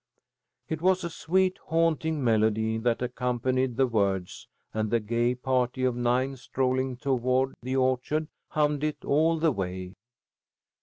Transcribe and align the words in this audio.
It 0.67 0.81
was 0.81 1.03
a 1.03 1.11
sweet, 1.11 1.59
haunting 1.67 2.23
melody 2.23 2.79
that 2.79 3.03
accompanied 3.03 3.77
the 3.77 3.85
words, 3.85 4.47
and 4.73 4.89
the 4.89 4.99
gay 4.99 5.35
party 5.35 5.83
of 5.83 5.95
nine, 5.95 6.37
strolling 6.37 6.97
toward 6.97 7.53
the 7.61 7.75
orchard, 7.75 8.27
hummed 8.47 8.83
it 8.83 9.05
all 9.05 9.37
the 9.37 9.51
way. 9.51 9.93